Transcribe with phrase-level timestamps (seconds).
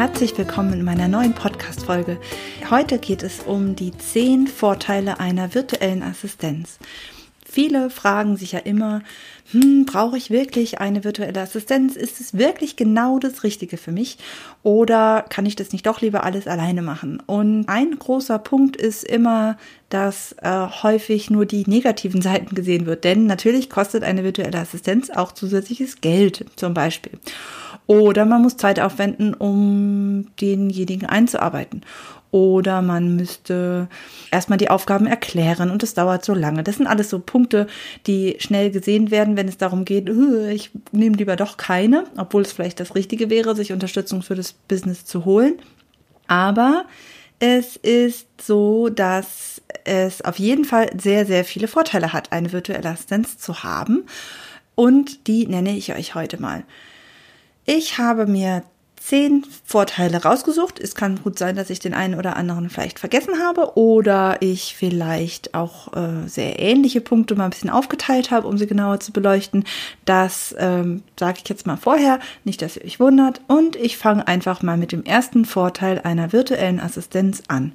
[0.00, 2.16] Herzlich willkommen in meiner neuen Podcast-Folge.
[2.70, 6.78] Heute geht es um die zehn Vorteile einer virtuellen Assistenz.
[7.44, 9.02] Viele fragen sich ja immer,
[9.50, 11.96] hm, brauche ich wirklich eine virtuelle Assistenz?
[11.96, 14.16] Ist es wirklich genau das Richtige für mich?
[14.62, 17.22] Oder kann ich das nicht doch lieber alles alleine machen?
[17.26, 19.58] Und ein großer Punkt ist immer,
[19.90, 23.04] dass äh, häufig nur die negativen Seiten gesehen wird.
[23.04, 27.12] Denn natürlich kostet eine virtuelle Assistenz auch zusätzliches Geld zum Beispiel.
[27.90, 31.82] Oder man muss Zeit aufwenden, um denjenigen einzuarbeiten.
[32.30, 33.88] Oder man müsste
[34.30, 36.62] erstmal die Aufgaben erklären und es dauert so lange.
[36.62, 37.66] Das sind alles so Punkte,
[38.06, 42.52] die schnell gesehen werden, wenn es darum geht, ich nehme lieber doch keine, obwohl es
[42.52, 45.54] vielleicht das Richtige wäre, sich Unterstützung für das Business zu holen.
[46.28, 46.84] Aber
[47.40, 52.88] es ist so, dass es auf jeden Fall sehr, sehr viele Vorteile hat, eine virtuelle
[52.88, 54.04] Assistenz zu haben.
[54.76, 56.62] Und die nenne ich euch heute mal.
[57.72, 58.64] Ich habe mir
[58.96, 60.80] zehn Vorteile rausgesucht.
[60.80, 64.74] Es kann gut sein, dass ich den einen oder anderen vielleicht vergessen habe oder ich
[64.76, 69.12] vielleicht auch äh, sehr ähnliche Punkte mal ein bisschen aufgeteilt habe, um sie genauer zu
[69.12, 69.62] beleuchten.
[70.04, 73.40] Das ähm, sage ich jetzt mal vorher, nicht, dass ihr euch wundert.
[73.46, 77.72] Und ich fange einfach mal mit dem ersten Vorteil einer virtuellen Assistenz an.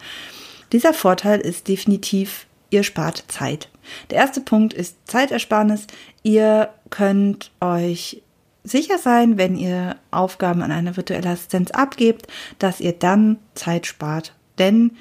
[0.73, 3.69] Dieser Vorteil ist definitiv, ihr spart Zeit.
[4.09, 5.87] Der erste Punkt ist Zeitersparnis.
[6.21, 8.21] Ihr könnt euch
[8.65, 12.27] sicher sein, wenn ihr Aufgaben an eine virtuelle Assistenz abgebt,
[12.59, 14.33] dass ihr dann Zeit spart.
[14.57, 14.91] Denn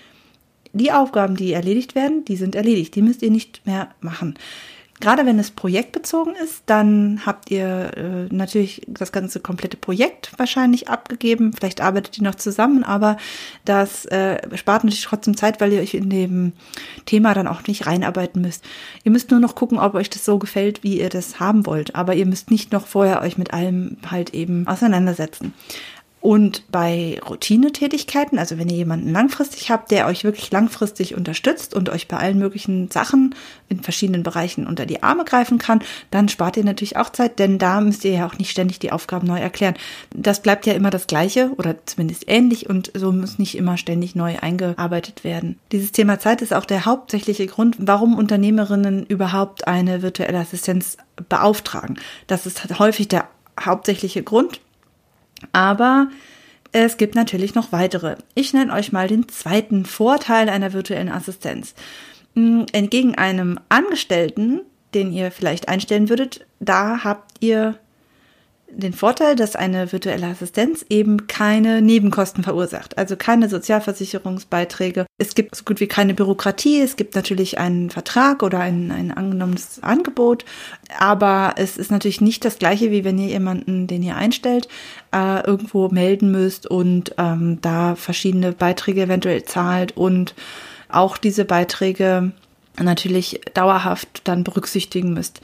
[0.73, 2.95] die Aufgaben, die erledigt werden, die sind erledigt.
[2.95, 4.35] Die müsst ihr nicht mehr machen.
[5.01, 10.89] Gerade wenn es projektbezogen ist, dann habt ihr äh, natürlich das ganze komplette Projekt wahrscheinlich
[10.89, 11.53] abgegeben.
[11.53, 13.17] Vielleicht arbeitet ihr noch zusammen, aber
[13.65, 16.53] das äh, spart natürlich trotzdem Zeit, weil ihr euch in dem
[17.07, 18.65] Thema dann auch nicht reinarbeiten müsst.
[19.03, 21.97] Ihr müsst nur noch gucken, ob euch das so gefällt, wie ihr das haben wollt.
[21.97, 25.55] Aber ihr müsst nicht noch vorher euch mit allem halt eben auseinandersetzen.
[26.25, 31.91] Und bei Routinetätigkeiten, also wenn ihr jemanden langfristig habt, der euch wirklich langfristig unterstützt und
[31.91, 33.35] euch bei allen möglichen Sachen
[33.69, 37.59] in verschiedenen Bereichen unter die Arme greifen kann, dann spart ihr natürlich auch Zeit, denn
[37.59, 39.75] da müsst ihr ja auch nicht ständig die Aufgaben neu erklären.
[40.15, 44.15] Das bleibt ja immer das Gleiche oder zumindest ähnlich und so muss nicht immer ständig
[44.15, 45.59] neu eingearbeitet werden.
[45.73, 50.97] Dieses Thema Zeit ist auch der hauptsächliche Grund, warum Unternehmerinnen überhaupt eine virtuelle Assistenz
[51.29, 51.99] beauftragen.
[52.29, 53.29] Das ist häufig der
[53.61, 54.63] hauptsächliche Grund.
[55.53, 56.09] Aber
[56.73, 58.17] es gibt natürlich noch weitere.
[58.35, 61.75] Ich nenne euch mal den zweiten Vorteil einer virtuellen Assistenz.
[62.35, 64.61] Hm, entgegen einem Angestellten,
[64.93, 67.79] den ihr vielleicht einstellen würdet, da habt ihr
[68.77, 75.07] den Vorteil, dass eine virtuelle Assistenz eben keine Nebenkosten verursacht, also keine Sozialversicherungsbeiträge.
[75.19, 79.11] Es gibt so gut wie keine Bürokratie, es gibt natürlich einen Vertrag oder ein, ein
[79.11, 80.45] angenommenes Angebot,
[80.99, 84.69] aber es ist natürlich nicht das gleiche, wie wenn ihr jemanden, den ihr einstellt,
[85.15, 90.35] äh, irgendwo melden müsst und ähm, da verschiedene Beiträge eventuell zahlt und
[90.89, 92.33] auch diese Beiträge
[92.81, 95.41] natürlich dauerhaft dann berücksichtigen müsst.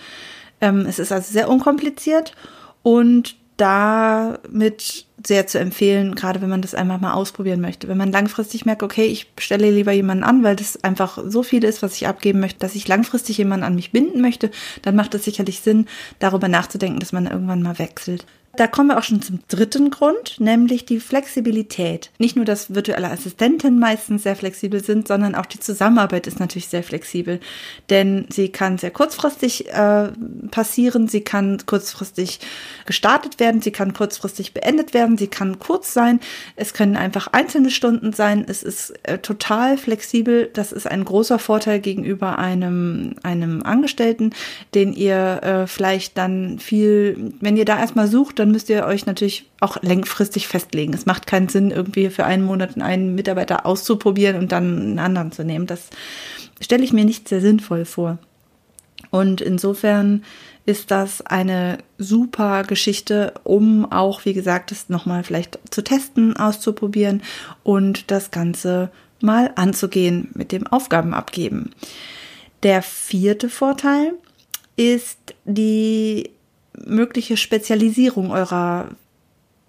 [0.60, 2.34] Ähm, es ist also sehr unkompliziert
[2.82, 7.88] und damit sehr zu empfehlen, gerade wenn man das einmal mal ausprobieren möchte.
[7.88, 11.64] Wenn man langfristig merkt, okay, ich stelle lieber jemanden an, weil das einfach so viel
[11.64, 14.50] ist, was ich abgeben möchte, dass ich langfristig jemanden an mich binden möchte,
[14.80, 15.86] dann macht es sicherlich Sinn,
[16.20, 18.24] darüber nachzudenken, dass man irgendwann mal wechselt.
[18.56, 22.10] Da kommen wir auch schon zum dritten Grund, nämlich die Flexibilität.
[22.18, 26.66] Nicht nur, dass virtuelle Assistenten meistens sehr flexibel sind, sondern auch die Zusammenarbeit ist natürlich
[26.66, 27.38] sehr flexibel.
[27.90, 30.08] Denn sie kann sehr kurzfristig äh,
[30.50, 32.40] passieren, sie kann kurzfristig
[32.86, 36.18] gestartet werden, sie kann kurzfristig beendet werden, sie kann kurz sein,
[36.56, 40.50] es können einfach einzelne Stunden sein, es ist äh, total flexibel.
[40.52, 44.32] Das ist ein großer Vorteil gegenüber einem, einem Angestellten,
[44.74, 49.06] den ihr äh, vielleicht dann viel, wenn ihr da erstmal sucht, dann müsst ihr euch
[49.06, 50.94] natürlich auch längfristig festlegen.
[50.94, 55.30] Es macht keinen Sinn, irgendwie für einen Monat einen Mitarbeiter auszuprobieren und dann einen anderen
[55.30, 55.66] zu nehmen.
[55.66, 55.90] Das
[56.60, 58.18] stelle ich mir nicht sehr sinnvoll vor.
[59.10, 60.24] Und insofern
[60.66, 67.22] ist das eine super Geschichte, um auch, wie gesagt, es nochmal vielleicht zu testen, auszuprobieren
[67.62, 68.90] und das Ganze
[69.20, 71.74] mal anzugehen mit dem Aufgabenabgeben.
[72.62, 74.14] Der vierte Vorteil
[74.76, 76.30] ist die
[76.86, 78.88] mögliche Spezialisierung eurer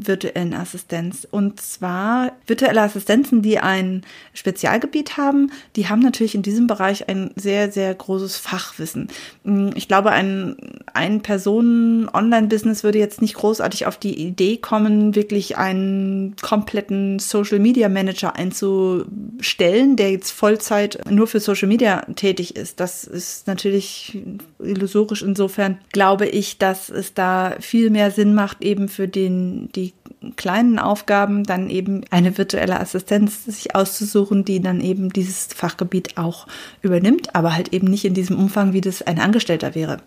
[0.07, 1.27] virtuellen Assistenz.
[1.29, 4.03] Und zwar virtuelle Assistenzen, die ein
[4.33, 9.07] Spezialgebiet haben, die haben natürlich in diesem Bereich ein sehr, sehr großes Fachwissen.
[9.43, 10.55] Hm, ich glaube, ein,
[10.93, 17.89] ein Personen-Online-Business würde jetzt nicht großartig auf die Idee kommen, wirklich einen kompletten Social Media
[17.89, 22.79] Manager einzustellen, der jetzt Vollzeit nur für Social Media tätig ist.
[22.79, 24.17] Das ist natürlich
[24.59, 25.21] illusorisch.
[25.21, 29.90] Insofern glaube ich, dass es da viel mehr Sinn macht, eben für den, die
[30.35, 36.47] kleinen Aufgaben dann eben eine virtuelle Assistenz sich auszusuchen, die dann eben dieses Fachgebiet auch
[36.81, 39.97] übernimmt, aber halt eben nicht in diesem Umfang, wie das ein Angestellter wäre.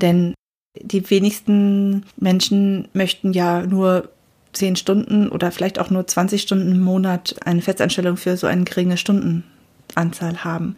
[0.00, 0.34] Denn
[0.80, 4.08] die wenigsten Menschen möchten ja nur
[4.52, 8.64] zehn Stunden oder vielleicht auch nur 20 Stunden im Monat eine Festanstellung für so eine
[8.64, 10.76] geringe Stundenanzahl haben.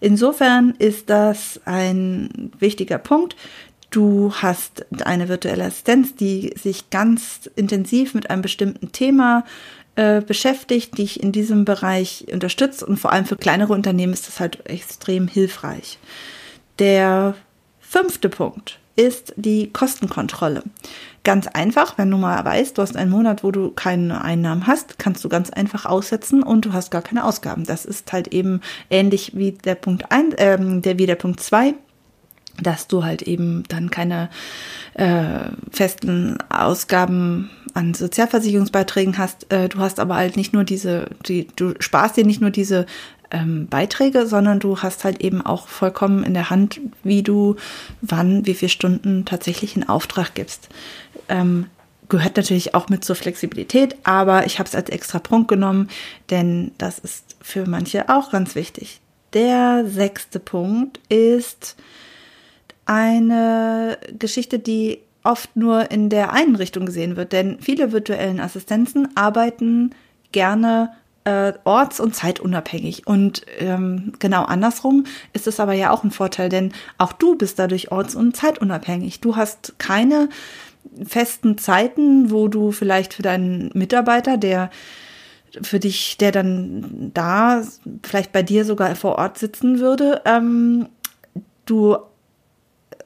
[0.00, 3.34] Insofern ist das ein wichtiger Punkt.
[3.96, 9.46] Du hast eine virtuelle Assistenz, die sich ganz intensiv mit einem bestimmten Thema
[9.94, 14.38] äh, beschäftigt, dich in diesem Bereich unterstützt und vor allem für kleinere Unternehmen ist das
[14.38, 15.98] halt extrem hilfreich.
[16.78, 17.36] Der
[17.80, 20.62] fünfte Punkt ist die Kostenkontrolle.
[21.24, 24.98] Ganz einfach, wenn du mal weißt, du hast einen Monat, wo du keine Einnahmen hast,
[24.98, 27.64] kannst du ganz einfach aussetzen und du hast gar keine Ausgaben.
[27.64, 28.60] Das ist halt eben
[28.90, 31.72] ähnlich wie der Punkt 1, äh, wie der Punkt 2
[32.62, 34.30] dass du halt eben dann keine
[34.94, 39.52] äh, festen Ausgaben an Sozialversicherungsbeiträgen hast.
[39.52, 42.86] Äh, du hast aber halt nicht nur diese, die, du sparst dir nicht nur diese
[43.30, 47.56] ähm, Beiträge, sondern du hast halt eben auch vollkommen in der Hand, wie du
[48.00, 50.68] wann, wie viele Stunden tatsächlich in Auftrag gibst.
[51.28, 51.66] Ähm,
[52.08, 55.88] gehört natürlich auch mit zur Flexibilität, aber ich habe es als extra Punkt genommen,
[56.30, 59.00] denn das ist für manche auch ganz wichtig.
[59.32, 61.76] Der sechste Punkt ist,
[62.86, 69.08] eine Geschichte, die oft nur in der einen Richtung gesehen wird, denn viele virtuellen Assistenzen
[69.16, 69.90] arbeiten
[70.32, 70.90] gerne
[71.24, 73.06] äh, orts- und zeitunabhängig.
[73.06, 77.58] Und ähm, genau andersrum ist es aber ja auch ein Vorteil, denn auch du bist
[77.58, 79.20] dadurch orts- und zeitunabhängig.
[79.20, 80.28] Du hast keine
[81.04, 84.70] festen Zeiten, wo du vielleicht für deinen Mitarbeiter, der
[85.62, 87.62] für dich, der dann da
[88.04, 90.88] vielleicht bei dir sogar vor Ort sitzen würde, ähm,
[91.64, 91.96] du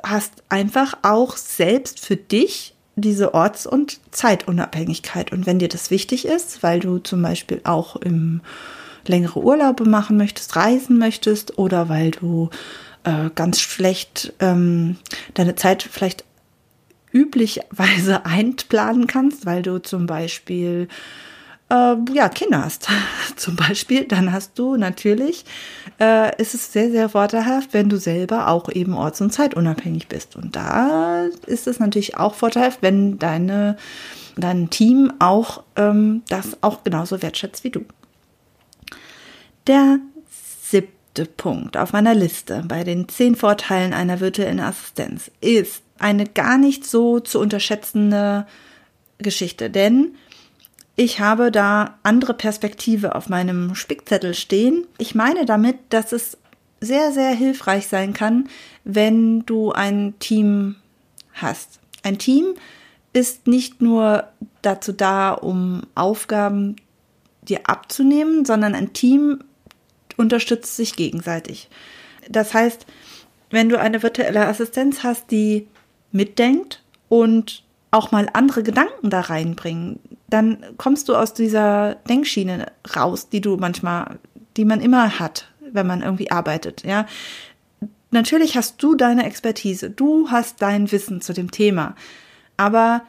[0.03, 5.33] hast einfach auch selbst für dich diese Orts- und Zeitunabhängigkeit.
[5.33, 8.41] Und wenn dir das wichtig ist, weil du zum Beispiel auch im
[9.07, 12.51] längere Urlaube machen möchtest, reisen möchtest oder weil du
[13.05, 14.97] äh, ganz schlecht ähm,
[15.35, 16.25] deine Zeit vielleicht
[17.13, 20.89] üblicherweise einplanen kannst, weil du zum Beispiel
[21.71, 22.89] äh, ja, Kinder hast,
[23.37, 25.45] zum Beispiel, dann hast du natürlich,
[26.01, 30.37] äh, ist es sehr, sehr vorteilhaft, wenn du selber auch eben orts- und zeitunabhängig bist.
[30.37, 33.77] Und da ist es natürlich auch vorteilhaft, wenn deine,
[34.37, 37.85] dein Team auch ähm, das auch genauso wertschätzt wie du.
[39.67, 39.99] Der
[40.61, 46.59] siebte Punkt auf meiner Liste bei den zehn Vorteilen einer virtuellen Assistenz ist eine gar
[46.59, 48.47] nicht so zu unterschätzende
[49.19, 50.15] Geschichte, denn
[51.01, 54.87] ich habe da andere Perspektive auf meinem Spickzettel stehen.
[54.99, 56.37] Ich meine damit, dass es
[56.79, 58.51] sehr, sehr hilfreich sein kann,
[58.85, 60.77] wenn du ein Team
[61.33, 61.81] hast.
[62.03, 62.53] Ein Team
[63.15, 64.29] ist nicht nur
[64.61, 66.77] dazu da, um Aufgaben
[67.41, 69.43] dir abzunehmen, sondern ein Team
[70.19, 71.71] unterstützt sich gegenseitig.
[72.29, 72.85] Das heißt,
[73.49, 75.67] wenn du eine virtuelle Assistenz hast, die
[76.13, 79.99] mitdenkt und auch mal andere Gedanken da reinbringen,
[80.31, 84.19] dann kommst du aus dieser Denkschiene raus, die du manchmal,
[84.57, 87.07] die man immer hat, wenn man irgendwie arbeitet, ja.
[88.13, 91.95] Natürlich hast du deine Expertise, du hast dein Wissen zu dem Thema,
[92.57, 93.03] aber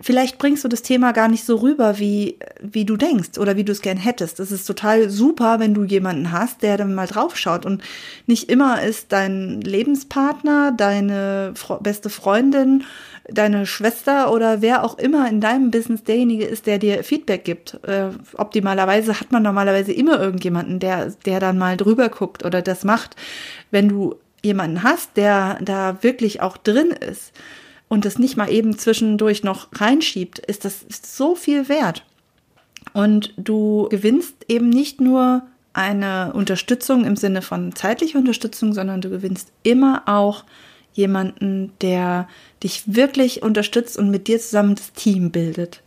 [0.00, 3.64] vielleicht bringst du das Thema gar nicht so rüber, wie, wie du denkst oder wie
[3.64, 4.40] du es gern hättest.
[4.40, 7.82] Es ist total super, wenn du jemanden hast, der dann mal draufschaut und
[8.26, 12.84] nicht immer ist dein Lebenspartner, deine beste Freundin,
[13.28, 17.78] deine Schwester oder wer auch immer in deinem Business derjenige ist, der dir Feedback gibt.
[17.84, 22.84] Äh, optimalerweise hat man normalerweise immer irgendjemanden, der, der dann mal drüber guckt oder das
[22.84, 23.16] macht.
[23.70, 27.32] Wenn du jemanden hast, der da wirklich auch drin ist,
[27.88, 32.04] und das nicht mal eben zwischendurch noch reinschiebt, ist das so viel wert.
[32.92, 35.42] Und du gewinnst eben nicht nur
[35.72, 40.44] eine Unterstützung im Sinne von zeitlicher Unterstützung, sondern du gewinnst immer auch
[40.98, 42.28] jemanden, der
[42.62, 45.82] dich wirklich unterstützt und mit dir zusammen das Team bildet.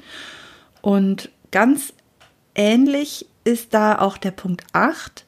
[0.82, 1.94] Und ganz
[2.56, 5.26] ähnlich ist da auch der Punkt 8.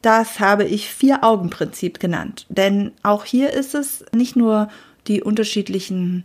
[0.00, 2.46] Das habe ich Vier-Augen-Prinzip genannt.
[2.48, 4.68] Denn auch hier ist es nicht nur
[5.06, 6.24] die unterschiedlichen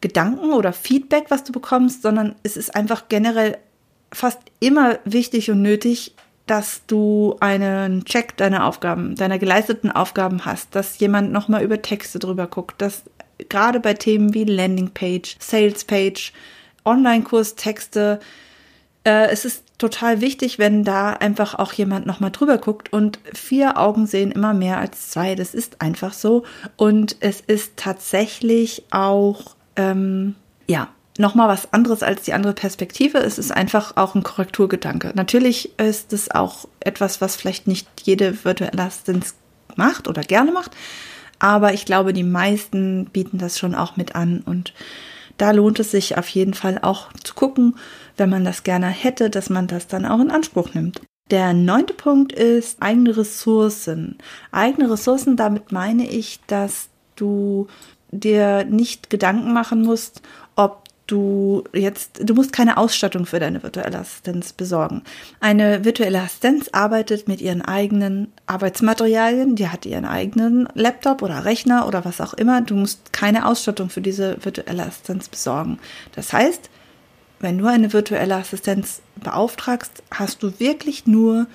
[0.00, 3.58] Gedanken oder Feedback, was du bekommst, sondern es ist einfach generell
[4.12, 6.14] fast immer wichtig und nötig,
[6.50, 12.18] dass du einen Check deiner Aufgaben, deiner geleisteten Aufgaben hast, dass jemand nochmal über Texte
[12.18, 13.04] drüber guckt, dass
[13.48, 16.32] gerade bei Themen wie Landingpage, Salespage,
[16.84, 18.18] Online-Kurs-Texte,
[19.04, 23.78] äh, es ist total wichtig, wenn da einfach auch jemand nochmal drüber guckt und vier
[23.78, 25.36] Augen sehen immer mehr als zwei.
[25.36, 26.42] Das ist einfach so.
[26.76, 30.34] Und es ist tatsächlich auch, ähm,
[30.66, 30.88] ja,
[31.18, 33.18] nochmal was anderes als die andere Perspektive.
[33.18, 35.12] Es ist einfach auch ein Korrekturgedanke.
[35.14, 39.34] Natürlich ist es auch etwas, was vielleicht nicht jede virtuelle Assistenz
[39.76, 40.76] macht oder gerne macht.
[41.38, 44.74] Aber ich glaube, die meisten bieten das schon auch mit an und
[45.38, 47.76] da lohnt es sich auf jeden Fall auch zu gucken,
[48.18, 51.00] wenn man das gerne hätte, dass man das dann auch in Anspruch nimmt.
[51.30, 54.18] Der neunte Punkt ist eigene Ressourcen.
[54.52, 57.68] Eigene Ressourcen, damit meine ich, dass du
[58.10, 60.20] dir nicht Gedanken machen musst,
[60.56, 65.02] ob du jetzt, du musst keine Ausstattung für deine virtuelle Assistenz besorgen.
[65.40, 71.86] Eine virtuelle Assistenz arbeitet mit ihren eigenen Arbeitsmaterialien, die hat ihren eigenen Laptop oder Rechner
[71.86, 72.60] oder was auch immer.
[72.60, 75.78] Du musst keine Ausstattung für diese virtuelle Assistenz besorgen.
[76.14, 76.70] Das heißt,
[77.40, 81.46] wenn du eine virtuelle Assistenz beauftragst, hast du wirklich nur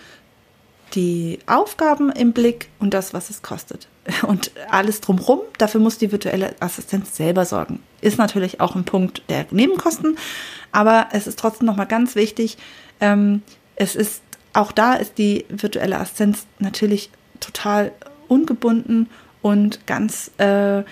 [0.94, 3.88] die Aufgaben im Blick und das, was es kostet.
[4.28, 7.82] Und alles drumherum, dafür muss die virtuelle Assistenz selber sorgen.
[8.02, 10.18] Ist natürlich auch ein Punkt der Nebenkosten,
[10.72, 12.58] aber es ist trotzdem nochmal ganz wichtig,
[13.02, 13.42] ähm,
[13.76, 14.22] es ist,
[14.54, 17.10] auch da ist die virtuelle Assistenz natürlich
[17.40, 17.92] total
[18.28, 19.10] ungebunden
[19.42, 20.84] und ganz, äh,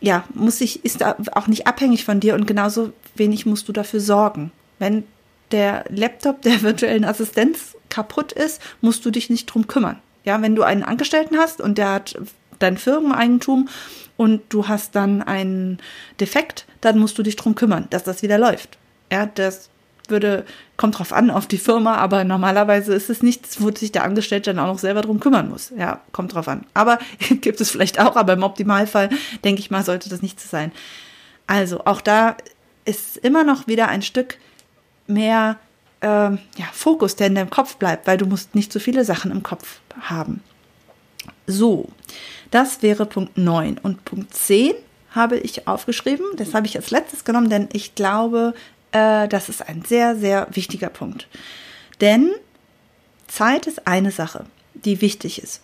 [0.00, 4.00] ja, muss ich, ist auch nicht abhängig von dir und genauso wenig musst du dafür
[4.00, 4.50] sorgen.
[4.78, 5.04] Wenn
[5.50, 9.98] der Laptop der virtuellen Assistenz kaputt ist, musst du dich nicht drum kümmern.
[10.24, 12.18] Ja, wenn du einen Angestellten hast und der hat
[12.58, 13.68] dein Firmeneigentum
[14.16, 15.78] und du hast dann einen
[16.20, 18.78] Defekt, dann musst du dich drum kümmern, dass das wieder läuft.
[19.12, 19.70] Ja, das
[20.08, 20.44] würde,
[20.76, 24.52] kommt drauf an, auf die Firma, aber normalerweise ist es nichts, wo sich der Angestellte
[24.52, 25.72] dann auch noch selber drum kümmern muss.
[25.76, 26.66] Ja, kommt drauf an.
[26.74, 26.98] Aber
[27.40, 29.10] gibt es vielleicht auch, aber im Optimalfall,
[29.44, 30.72] denke ich mal, sollte das nicht so sein.
[31.46, 32.36] Also, auch da
[32.84, 34.38] ist immer noch wieder ein Stück
[35.06, 35.58] mehr
[36.04, 39.30] äh, ja, Fokus, der in deinem Kopf bleibt, weil du musst nicht so viele Sachen
[39.30, 40.42] im Kopf haben.
[41.46, 41.88] So,
[42.50, 43.78] das wäre Punkt 9.
[43.78, 44.74] Und Punkt 10
[45.10, 46.26] habe ich aufgeschrieben.
[46.36, 48.54] Das habe ich als letztes genommen, denn ich glaube,
[48.92, 51.26] äh, das ist ein sehr, sehr wichtiger Punkt.
[52.00, 52.30] Denn
[53.26, 54.44] Zeit ist eine Sache,
[54.74, 55.62] die wichtig ist.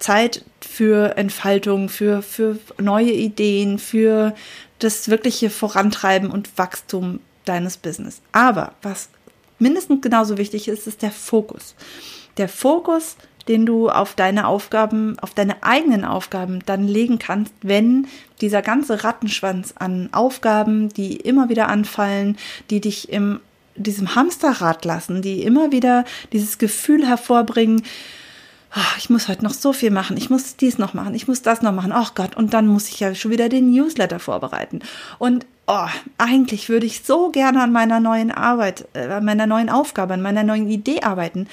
[0.00, 4.34] Zeit für Entfaltung, für, für neue Ideen, für
[4.80, 8.20] das wirkliche Vorantreiben und Wachstum deines Business.
[8.32, 9.08] Aber was
[9.58, 11.74] mindestens genauso wichtig ist, ist der Fokus.
[12.36, 13.16] Der Fokus
[13.48, 18.06] den du auf deine Aufgaben, auf deine eigenen Aufgaben dann legen kannst, wenn
[18.40, 22.36] dieser ganze Rattenschwanz an Aufgaben, die immer wieder anfallen,
[22.70, 23.40] die dich im
[23.74, 27.82] diesem Hamsterrad lassen, die immer wieder dieses Gefühl hervorbringen,
[28.74, 31.42] oh, ich muss heute noch so viel machen, ich muss dies noch machen, ich muss
[31.42, 34.80] das noch machen, oh Gott, und dann muss ich ja schon wieder den Newsletter vorbereiten.
[35.18, 39.70] Und oh, eigentlich würde ich so gerne an meiner neuen Arbeit, äh, an meiner neuen
[39.70, 41.46] Aufgabe, an meiner neuen Idee arbeiten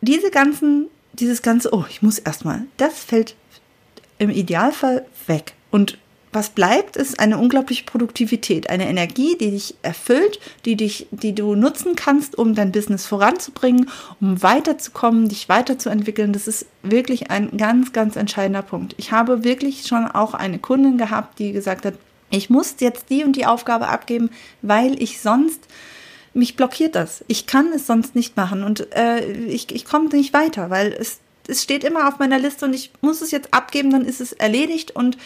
[0.00, 3.34] diese ganzen, dieses ganze, oh, ich muss erstmal, das fällt
[4.18, 5.54] im Idealfall weg.
[5.70, 5.98] Und
[6.32, 11.56] was bleibt, ist eine unglaubliche Produktivität, eine Energie, die dich erfüllt, die dich, die du
[11.56, 16.32] nutzen kannst, um dein Business voranzubringen, um weiterzukommen, dich weiterzuentwickeln.
[16.32, 18.94] Das ist wirklich ein ganz, ganz entscheidender Punkt.
[18.96, 21.94] Ich habe wirklich schon auch eine Kundin gehabt, die gesagt hat,
[22.30, 24.30] ich muss jetzt die und die Aufgabe abgeben,
[24.62, 25.60] weil ich sonst
[26.32, 27.24] mich blockiert das.
[27.26, 31.18] Ich kann es sonst nicht machen und äh, ich, ich komme nicht weiter, weil es,
[31.48, 34.32] es steht immer auf meiner Liste und ich muss es jetzt abgeben, dann ist es
[34.32, 35.18] erledigt und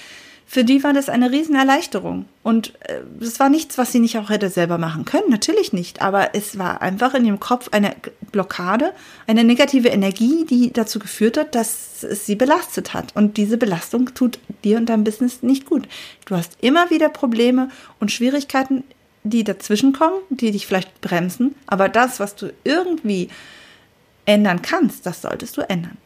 [0.47, 2.27] für die war das eine Riesenerleichterung.
[2.43, 6.03] Und äh, das war nichts, was sie nicht auch hätte selber machen können, natürlich nicht.
[6.03, 7.95] Aber es war einfach in ihrem Kopf eine
[8.31, 8.93] Blockade,
[9.27, 13.17] eine negative Energie, die dazu geführt hat, dass es sie belastet hat.
[13.17, 15.89] Und diese Belastung tut dir und deinem Business nicht gut.
[16.27, 18.85] Du hast immer wieder Probleme und Schwierigkeiten
[19.25, 23.31] die dazwischenkommen, die dich vielleicht bremsen, aber das, was du irgendwie
[24.27, 25.97] ändern kannst, das solltest du ändern.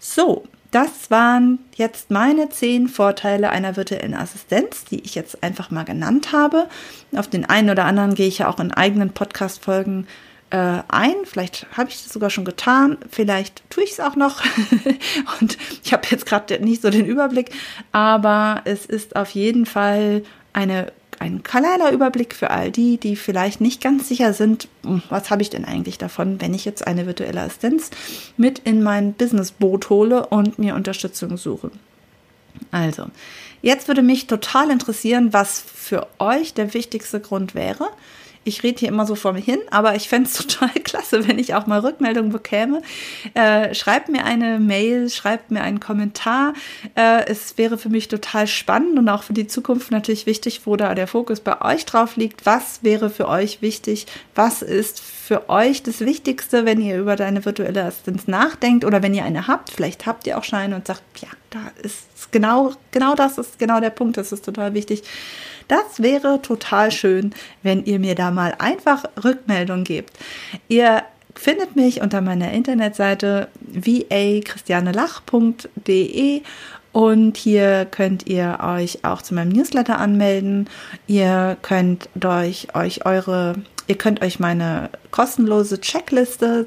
[0.00, 5.84] So, das waren jetzt meine zehn Vorteile einer virtuellen Assistenz, die ich jetzt einfach mal
[5.84, 6.66] genannt habe.
[7.14, 10.06] Auf den einen oder anderen gehe ich ja auch in eigenen Podcast-Folgen
[10.48, 11.14] äh, ein.
[11.24, 12.96] Vielleicht habe ich das sogar schon getan.
[13.10, 14.42] Vielleicht tue ich es auch noch.
[15.40, 17.50] Und ich habe jetzt gerade nicht so den Überblick.
[17.92, 20.24] Aber es ist auf jeden Fall
[20.54, 20.90] eine
[21.22, 25.42] ein kleiner Überblick für all die, die vielleicht nicht ganz sicher sind, hm, was habe
[25.42, 27.90] ich denn eigentlich davon, wenn ich jetzt eine virtuelle Assistenz
[28.36, 31.70] mit in mein Businessboot hole und mir Unterstützung suche.
[32.72, 33.06] Also,
[33.62, 37.88] jetzt würde mich total interessieren, was für euch der wichtigste Grund wäre,
[38.44, 41.38] ich rede hier immer so vor mir hin, aber ich fände es total klasse, wenn
[41.38, 42.82] ich auch mal Rückmeldung bekäme.
[43.34, 46.54] Äh, schreibt mir eine Mail, schreibt mir einen Kommentar.
[46.94, 50.76] Äh, es wäre für mich total spannend und auch für die Zukunft natürlich wichtig, wo
[50.76, 52.46] da der Fokus bei euch drauf liegt.
[52.46, 54.06] Was wäre für euch wichtig?
[54.34, 59.14] Was ist für euch das Wichtigste, wenn ihr über deine virtuelle Assistenz nachdenkt oder wenn
[59.14, 59.70] ihr eine habt?
[59.70, 63.80] Vielleicht habt ihr auch Scheine und sagt, ja, da ist genau, genau das ist genau
[63.80, 64.16] der Punkt.
[64.16, 65.02] Das ist total wichtig.
[65.68, 70.18] Das wäre total schön, wenn ihr mir da mal einfach Rückmeldung gebt.
[70.68, 71.02] Ihr
[71.34, 76.42] findet mich unter meiner Internetseite va-christianelach.de
[76.92, 80.68] und hier könnt ihr euch auch zu meinem Newsletter anmelden.
[81.06, 83.54] Ihr könnt euch, euch eure,
[83.86, 86.66] ihr könnt euch meine kostenlose Checkliste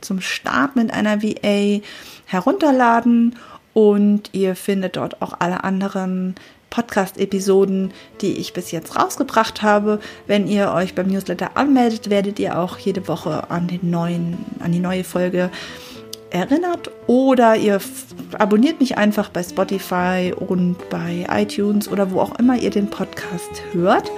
[0.00, 1.80] zum Start mit einer VA
[2.26, 3.36] herunterladen
[3.72, 6.34] und ihr findet dort auch alle anderen
[6.70, 10.00] Podcast-Episoden, die ich bis jetzt rausgebracht habe.
[10.26, 14.72] Wenn ihr euch beim Newsletter anmeldet, werdet ihr auch jede Woche an, den neuen, an
[14.72, 15.50] die neue Folge
[16.30, 17.80] erinnert oder ihr
[18.38, 23.62] abonniert mich einfach bei Spotify und bei iTunes oder wo auch immer ihr den Podcast
[23.72, 24.10] hört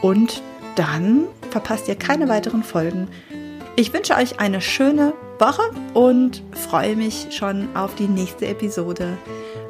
[0.00, 0.42] und
[0.76, 3.08] dann verpasst ihr keine weiteren Folgen.
[3.76, 5.62] Ich wünsche euch eine schöne Woche
[5.94, 9.16] und freue mich schon auf die nächste Episode.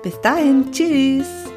[0.02, 1.51] Bis dahin, tschüss!